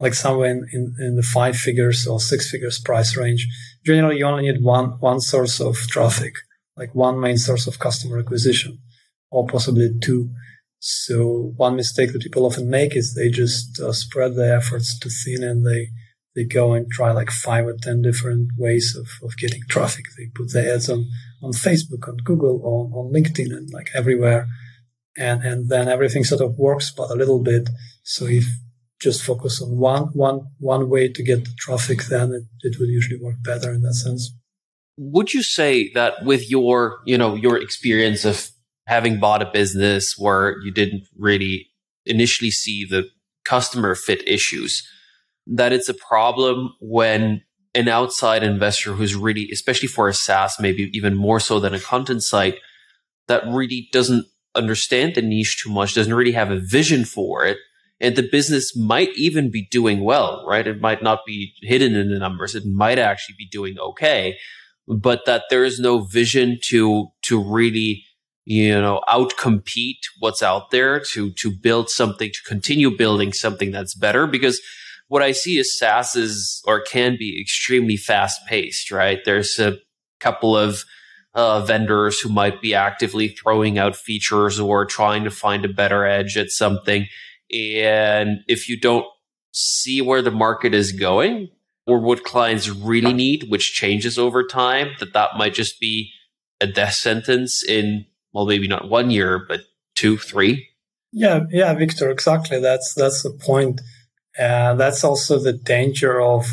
[0.00, 3.46] like somewhere in, in, in, the five figures or six figures price range,
[3.84, 6.32] generally you only need one, one source of traffic,
[6.76, 8.78] like one main source of customer acquisition,
[9.30, 10.30] or possibly two.
[10.80, 15.10] So one mistake that people often make is they just uh, spread their efforts too
[15.10, 15.88] thin and they
[16.34, 20.04] they go and try like five or ten different ways of, of getting traffic.
[20.16, 21.08] They put their ads on,
[21.42, 24.46] on Facebook, on Google, on, on LinkedIn, and like everywhere.
[25.16, 27.70] And, and then everything sort of works, but a little bit.
[28.02, 28.46] So if
[29.00, 32.88] just focus on one, one, one way to get the traffic, then it, it will
[32.88, 34.32] usually work better in that sense.
[34.96, 38.48] Would you say that with your, you know, your experience of
[38.86, 41.68] having bought a business where you didn't really
[42.06, 43.04] initially see the
[43.44, 44.82] customer fit issues,
[45.46, 47.42] that it's a problem when
[47.74, 51.80] an outside investor who's really, especially for a SaaS, maybe even more so than a
[51.80, 52.58] content site,
[53.26, 57.58] that really doesn't understand the niche too much, doesn't really have a vision for it.
[58.00, 60.66] And the business might even be doing well, right?
[60.66, 62.54] It might not be hidden in the numbers.
[62.54, 64.36] It might actually be doing okay,
[64.86, 68.04] but that there is no vision to, to really,
[68.44, 73.94] you know, outcompete what's out there to, to build something, to continue building something that's
[73.94, 74.60] better because
[75.08, 79.20] what I see is SaaS is or can be extremely fast paced, right?
[79.24, 79.78] There's a
[80.20, 80.84] couple of
[81.34, 86.06] uh, vendors who might be actively throwing out features or trying to find a better
[86.06, 87.06] edge at something.
[87.52, 89.06] And if you don't
[89.52, 91.48] see where the market is going
[91.86, 96.10] or what clients really need, which changes over time, that that might just be
[96.60, 99.60] a death sentence in, well, maybe not one year, but
[99.94, 100.68] two, three.
[101.12, 102.60] Yeah, yeah, Victor, exactly.
[102.60, 103.80] That's that's the point.
[104.38, 106.46] Uh, that's also the danger of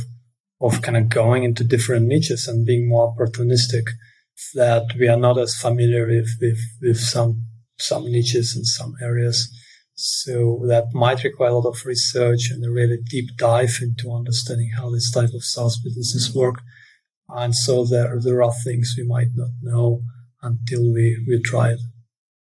[0.59, 3.83] of kind of going into different niches and being more opportunistic.
[4.53, 9.49] That we are not as familiar with with, with some some niches and some areas.
[9.95, 14.71] So that might require a lot of research and a really deep dive into understanding
[14.75, 16.61] how this type of SaaS businesses work.
[17.29, 20.01] And so there, there are things we might not know
[20.41, 21.79] until we, we try it.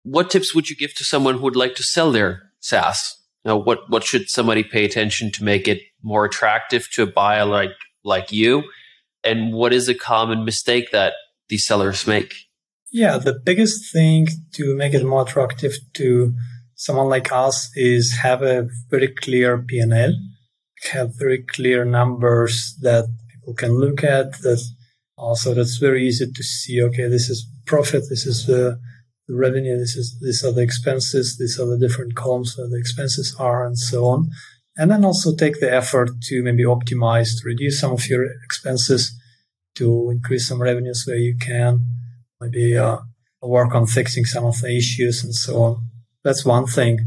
[0.02, 3.16] What tips would you give to someone who would like to sell their SaaS?
[3.46, 7.44] Now, what, what should somebody pay attention to make it more attractive to a buyer
[7.44, 7.70] like,
[8.02, 8.64] like you?
[9.22, 11.12] And what is a common mistake that
[11.48, 12.34] these sellers make?
[12.90, 16.34] Yeah, the biggest thing to make it more attractive to
[16.74, 20.12] someone like us is have a very clear P&L,
[20.90, 24.32] have very clear numbers that people can look at.
[24.40, 24.60] That
[25.16, 26.82] also that's very easy to see.
[26.82, 28.04] Okay, this is profit.
[28.10, 28.80] This is the,
[29.28, 29.78] the revenue.
[29.78, 31.36] This is these are the expenses.
[31.38, 34.30] These are the different columns where the expenses are, and so on.
[34.76, 39.12] And then also take the effort to maybe optimize, to reduce some of your expenses,
[39.76, 41.80] to increase some revenues where you can,
[42.40, 42.98] maybe uh,
[43.40, 45.88] work on fixing some of the issues and so on.
[46.24, 46.98] That's one thing.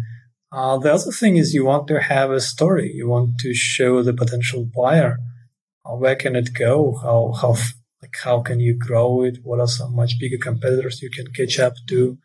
[0.51, 2.91] Uh, the other thing is you want to have a story.
[2.91, 5.19] You want to show the potential buyer
[5.86, 7.55] uh, where can it go, how how
[8.01, 11.59] like how can you grow it, what are some much bigger competitors you can catch
[11.59, 12.17] up to,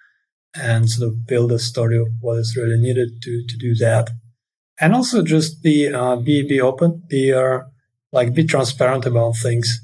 [0.55, 4.11] and sort of build a story of what is really needed to to do that.
[4.81, 7.61] And also just be uh, be be open, be uh,
[8.13, 9.81] like be transparent about things.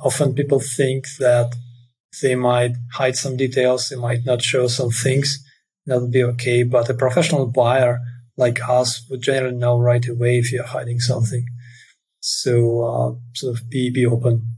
[0.00, 1.54] Often people think that
[2.22, 5.42] they might hide some details, they might not show some things
[5.86, 6.62] that would be okay.
[6.62, 8.00] But a professional buyer
[8.36, 11.46] like us would generally know right away if you're hiding something.
[12.20, 14.55] So uh, sort of be be open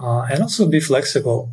[0.00, 1.52] uh, and also be flexible.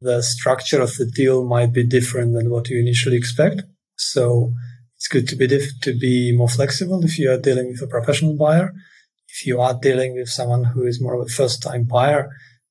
[0.00, 3.62] The structure of the deal might be different than what you initially expect.
[3.96, 4.52] So
[4.96, 7.86] it's good to be diff- to be more flexible if you are dealing with a
[7.86, 8.72] professional buyer.
[9.28, 12.30] If you are dealing with someone who is more of a first time buyer,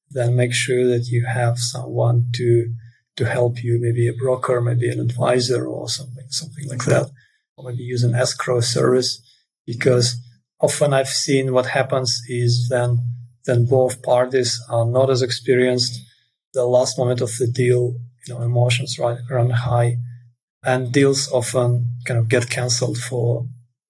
[0.09, 2.73] then make sure that you have someone to
[3.15, 7.11] to help you, maybe a broker, maybe an advisor or something, something like that.
[7.55, 9.21] Or maybe use an escrow service
[9.67, 10.17] because
[10.59, 12.97] often I've seen what happens is then,
[13.45, 15.99] then both parties are not as experienced.
[16.53, 19.97] The last moment of the deal, you know, emotions run, run high
[20.63, 23.47] and deals often kind of get canceled for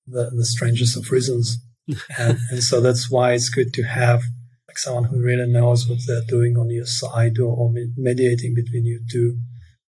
[0.07, 1.59] the, the strangest of reasons.
[2.17, 4.23] and, and so that's why it's good to have
[4.67, 8.85] like someone who really knows what they're doing on your side or, or mediating between
[8.85, 9.37] you two.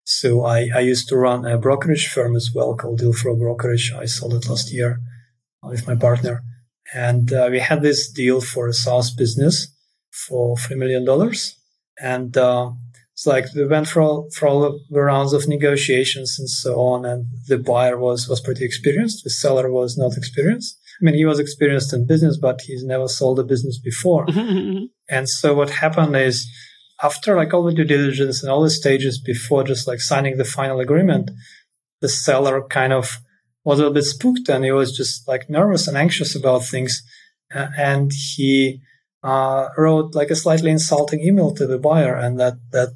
[0.03, 3.93] So I, I used to run a brokerage firm as well called Dealflow Brokerage.
[3.97, 4.99] I sold it last year
[5.63, 6.43] with my partner.
[6.93, 9.67] And uh, we had this deal for a SaaS business
[10.11, 11.05] for $3 million.
[11.99, 12.71] And uh,
[13.13, 17.05] it's like we went for all, for all the rounds of negotiations and so on.
[17.05, 19.23] And the buyer was, was pretty experienced.
[19.23, 20.77] The seller was not experienced.
[21.01, 24.25] I mean, he was experienced in business, but he's never sold a business before.
[25.09, 26.47] and so what happened is
[27.03, 30.45] after like all the due diligence and all the stages before just like signing the
[30.45, 31.31] final agreement,
[32.01, 33.17] the seller kind of
[33.65, 37.03] was a little bit spooked and he was just like nervous and anxious about things.
[37.53, 38.79] Uh, and he
[39.23, 42.89] uh, wrote like a slightly insulting email to the buyer and that, that,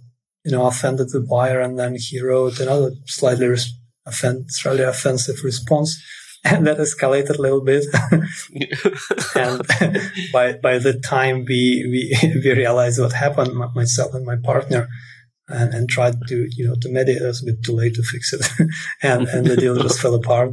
[0.46, 1.60] you know, offended the buyer.
[1.60, 3.74] And then he wrote another slightly res-
[4.06, 6.02] offend- slightly offensive response
[6.46, 7.84] and that escalated a little bit.
[9.36, 9.62] and
[10.32, 14.88] by by the time we we we realized what happened, myself and my partner,
[15.50, 18.04] and, and tried to you know to mediate, it was a bit too late to
[18.04, 18.48] fix it,
[19.04, 20.52] and and the deal just fell apart.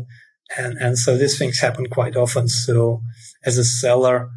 [0.57, 2.49] And and so these things happen quite often.
[2.49, 3.03] So
[3.45, 4.31] as a seller.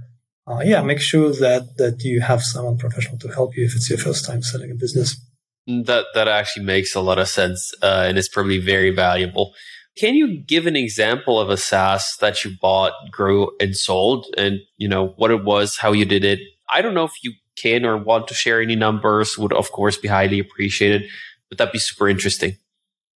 [0.47, 3.87] Uh, yeah, make sure that that you have someone professional to help you if it's
[3.87, 5.15] your first time selling a business.
[5.67, 9.53] That that actually makes a lot of sense, uh, and it's probably very valuable.
[9.95, 14.59] Can you give an example of a SaaS that you bought, grew, and sold, and
[14.77, 16.39] you know what it was, how you did it?
[16.73, 19.37] I don't know if you can or want to share any numbers.
[19.37, 21.09] Would of course be highly appreciated,
[21.49, 22.57] but that'd be super interesting.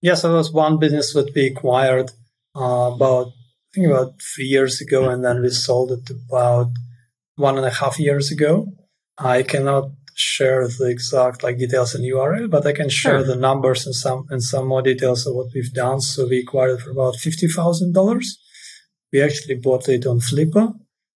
[0.01, 2.12] Yes, there was one business that we acquired
[2.56, 6.67] uh, about I think about three years ago, and then we sold it about
[7.36, 8.67] one and a half years ago.
[9.17, 13.27] I cannot share the exact like details and URL, but I can share sure.
[13.27, 16.01] the numbers and some and some more details of what we've done.
[16.01, 18.38] So we acquired for about fifty thousand dollars.
[19.12, 20.73] We actually bought it on Flippa.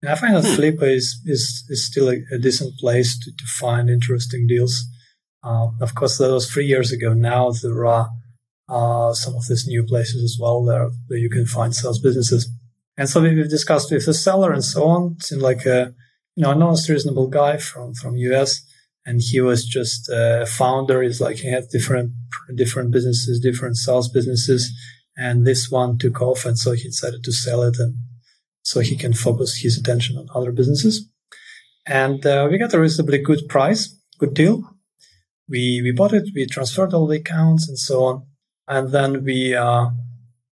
[0.04, 0.60] And I find that hmm.
[0.60, 4.84] Flippa is, is, is still a, a, decent place to, to find interesting deals.
[5.42, 7.14] Uh, of course, that was three years ago.
[7.14, 8.10] Now there are
[8.68, 12.50] uh, some of these new places as well there where you can find SaaS businesses.
[12.98, 15.16] And so we've discussed with the seller and so on.
[15.20, 15.94] Seemed like a
[16.36, 18.62] you know, a honest, reasonable guy from from US
[19.06, 21.02] and he was just a founder.
[21.02, 22.12] He's like he had different
[22.54, 24.70] different businesses, different SaaS businesses,
[25.16, 27.96] and this one took off, and so he decided to sell it, and
[28.64, 31.08] so he can focus his attention on other businesses.
[31.86, 34.62] And uh, we got a reasonably good price, good deal.
[35.48, 38.26] We we bought it, we transferred all the accounts and so on,
[38.66, 39.90] and then we uh,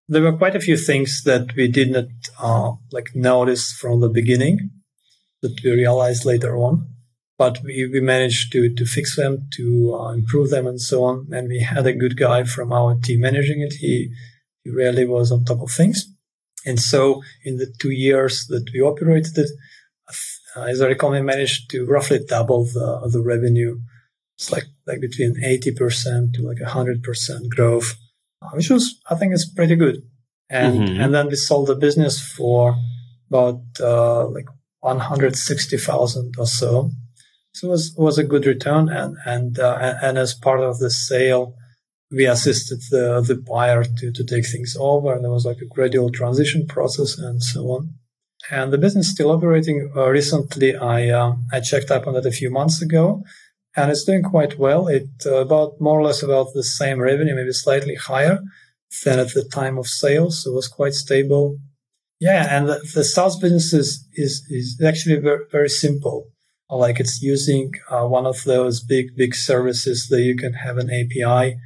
[0.08, 2.08] there were quite a few things that we did not
[2.38, 4.70] uh, like notice from the beginning
[5.40, 6.92] that we realized later on
[7.42, 11.26] but we, we managed to, to fix them, to uh, improve them, and so on.
[11.32, 13.72] And we had a good guy from our team managing it.
[13.80, 14.12] He,
[14.62, 16.06] he really was on top of things.
[16.64, 19.50] And so in the two years that we operated it,
[20.54, 23.80] uh, as I recall, we managed to roughly double the, the revenue.
[24.36, 27.94] It's like, like between 80% to like 100% growth,
[28.42, 30.02] uh, which was, I think is pretty good.
[30.50, 31.00] And, mm-hmm.
[31.00, 32.76] and then we sold the business for
[33.30, 34.46] about, uh, like
[34.80, 36.90] 160,000 or so.
[37.54, 38.88] So it was, was a good return.
[38.88, 41.54] And, and, uh, and as part of the sale,
[42.12, 45.14] we assisted the, the buyer to, to take things over.
[45.14, 47.94] And there was like a gradual transition process and so on.
[48.50, 49.90] And the business is still operating.
[49.96, 53.22] Uh, recently, I, uh, I checked up on it a few months ago
[53.76, 54.88] and it's doing quite well.
[54.88, 58.40] It uh, about more or less about the same revenue, maybe slightly higher
[59.04, 60.42] than at the time of sales.
[60.42, 61.58] So it was quite stable.
[62.20, 62.46] Yeah.
[62.50, 66.28] And the, the SaaS business is, is, is actually very, very simple.
[66.68, 70.90] Like it's using uh, one of those big, big services that you can have an
[70.90, 71.58] API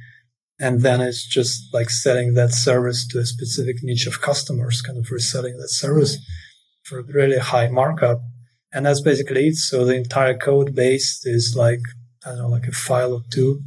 [0.59, 4.97] and then it's just like selling that service to a specific niche of customers, kind
[4.97, 6.17] of reselling that service
[6.83, 8.21] for a really high markup.
[8.73, 9.55] And that's basically it.
[9.55, 11.79] So the entire code base is like,
[12.25, 13.61] I don't know, like a file or two,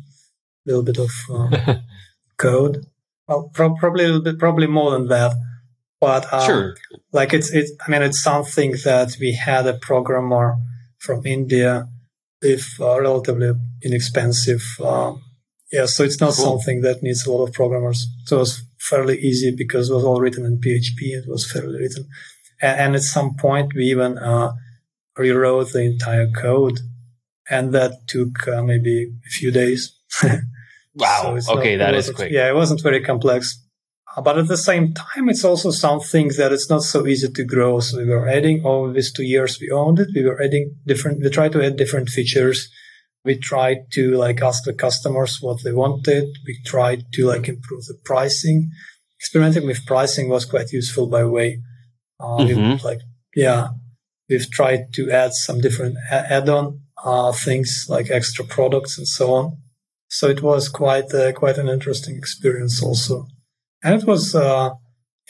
[0.66, 1.54] a little bit of um,
[2.38, 2.86] code.
[3.28, 5.36] Well, pro- probably a little bit, probably more than that.
[6.00, 6.76] But um, sure.
[7.12, 10.56] like it's, it's, I mean, it's something that we had a programmer
[10.98, 11.86] from India
[12.42, 15.22] with uh, relatively inexpensive um,
[15.72, 16.58] yeah, so it's not cool.
[16.58, 18.06] something that needs a lot of programmers.
[18.24, 21.12] So it was fairly easy because it was all written in PHP.
[21.12, 22.08] It was fairly written.
[22.60, 24.52] And, and at some point, we even uh,
[25.16, 26.80] rewrote the entire code.
[27.48, 29.96] And that took uh, maybe a few days.
[30.94, 31.38] wow.
[31.38, 32.32] So okay, not, that is quick.
[32.32, 33.56] Yeah, it wasn't very complex.
[34.16, 37.44] Uh, but at the same time, it's also something that it's not so easy to
[37.44, 37.78] grow.
[37.78, 40.08] So we were adding over these two years we owned it.
[40.14, 42.68] We were adding different, we tried to add different features
[43.24, 46.24] we tried to like ask the customers what they wanted.
[46.46, 48.70] We tried to like improve the pricing.
[49.20, 51.60] Experimenting with pricing was quite useful by the way.
[52.18, 52.84] Uh, mm-hmm.
[52.84, 53.00] like,
[53.34, 53.68] yeah,
[54.28, 59.32] we've tried to add some different a- add-on uh, things like extra products and so
[59.32, 59.56] on.
[60.08, 63.26] So it was quite uh, quite an interesting experience also,
[63.82, 64.70] and it was uh,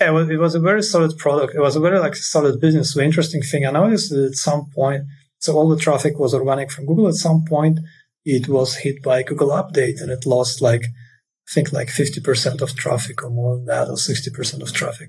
[0.01, 1.55] yeah, it was, it was a very solid product.
[1.55, 2.95] It was a very like solid business.
[2.95, 5.05] The interesting thing I noticed that at some point
[5.41, 7.09] so all the traffic was organic from Google.
[7.09, 7.81] At some point,
[8.25, 12.77] it was hit by Google Update and it lost like, I think like 50% of
[12.77, 15.09] traffic or more than that, or 60% of traffic.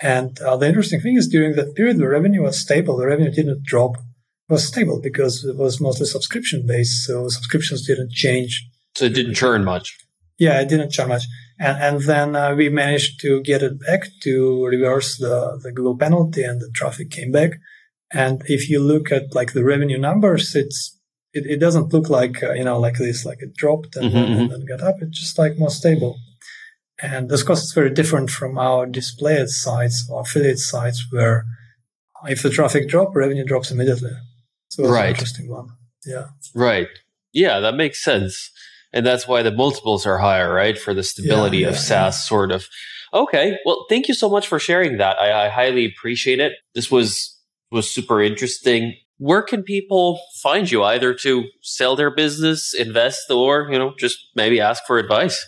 [0.00, 2.98] And uh, the interesting thing is during that period, the revenue was stable.
[2.98, 3.96] The revenue didn't drop.
[3.96, 7.04] It was stable because it was mostly subscription based.
[7.06, 8.68] So subscriptions didn't change.
[8.96, 9.98] So it didn't churn much.
[10.38, 11.24] Yeah, it didn't churn much.
[11.58, 15.96] And, and then uh, we managed to get it back to reverse the, the Google
[15.96, 17.52] penalty and the traffic came back.
[18.12, 20.96] And if you look at like the revenue numbers, it's
[21.32, 24.16] it, it doesn't look like uh, you know like this, like it dropped and, mm-hmm.
[24.16, 24.46] and mm-hmm.
[24.48, 24.96] then got up.
[25.00, 26.16] It's just like more stable.
[27.02, 31.46] And of course, it's very different from our display sites or affiliate sites where
[32.28, 34.10] if the traffic drop, revenue drops immediately.
[34.68, 35.04] So it's right.
[35.04, 35.68] an interesting one.
[36.04, 36.26] Yeah.
[36.54, 36.88] Right.
[37.32, 38.50] Yeah, that makes sense.
[38.92, 40.78] And that's why the multiples are higher, right?
[40.78, 42.28] For the stability yeah, yeah, of SaaS yeah.
[42.28, 42.66] sort of.
[43.14, 43.56] Okay.
[43.64, 45.18] Well, thank you so much for sharing that.
[45.18, 46.52] I, I highly appreciate it.
[46.74, 47.36] This was
[47.70, 48.94] was super interesting.
[49.18, 54.18] Where can people find you either to sell their business, invest, or, you know, just
[54.34, 55.46] maybe ask for advice?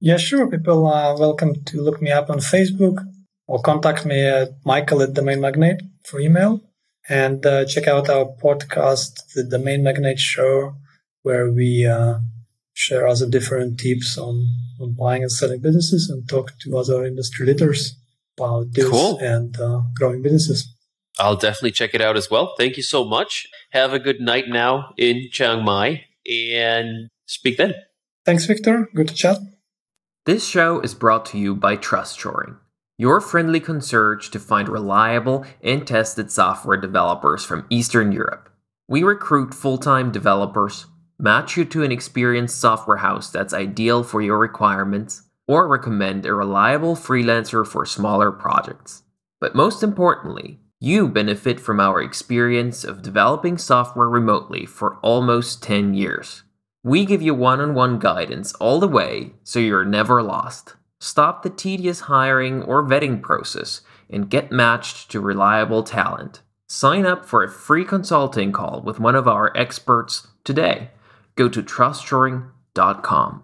[0.00, 0.50] Yeah, sure.
[0.50, 2.98] People are welcome to look me up on Facebook
[3.46, 6.60] or contact me at michael at Domain Magnate for email
[7.08, 10.74] and uh, check out our podcast, The Domain Magnate Show,
[11.22, 12.18] where we uh,
[12.72, 14.46] share other different tips on,
[14.80, 17.96] on buying and selling businesses and talk to other industry leaders
[18.38, 19.18] about deals cool.
[19.18, 20.73] and uh, growing businesses.
[21.18, 22.54] I'll definitely check it out as well.
[22.58, 23.46] Thank you so much.
[23.70, 27.74] Have a good night now in Chiang Mai and speak then.
[28.24, 28.88] Thanks, Victor.
[28.94, 29.38] Good to chat.
[30.26, 32.56] This show is brought to you by Trustshoring,
[32.96, 38.48] your friendly concierge to find reliable and tested software developers from Eastern Europe.
[38.88, 40.86] We recruit full time developers,
[41.18, 46.32] match you to an experienced software house that's ideal for your requirements, or recommend a
[46.32, 49.02] reliable freelancer for smaller projects.
[49.40, 55.94] But most importantly, you benefit from our experience of developing software remotely for almost 10
[55.94, 56.42] years.
[56.82, 60.74] We give you one on one guidance all the way so you're never lost.
[61.00, 63.80] Stop the tedious hiring or vetting process
[64.10, 66.42] and get matched to reliable talent.
[66.68, 70.90] Sign up for a free consulting call with one of our experts today.
[71.34, 73.43] Go to trustshoring.com.